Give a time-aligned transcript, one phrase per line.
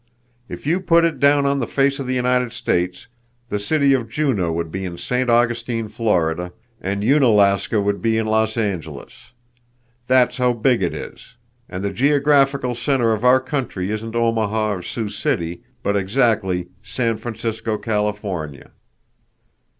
[0.49, 3.05] If you put it down on the face of the United States,
[3.49, 5.29] the city of Juneau would be in St.
[5.29, 9.31] Augustine, Florida, and Unalaska would be in Los Angeles.
[10.07, 11.35] That's how big it is,
[11.69, 17.17] and the geographical center of our country isn't Omaha or Sioux City, but exactly San
[17.17, 18.71] Francisco, California."